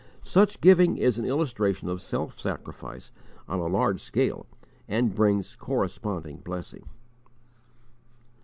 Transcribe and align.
_Such 0.27 0.61
giving 0.61 0.97
is 0.97 1.19
an 1.19 1.25
illustration 1.25 1.87
of 1.87 2.01
self 2.01 2.39
sacrifice 2.39 3.11
on 3.47 3.59
a 3.59 3.67
large 3.67 4.01
scale, 4.01 4.47
and 4.87 5.13
brings 5.13 5.55
corresponding 5.55 6.37
blessing. 6.37 6.89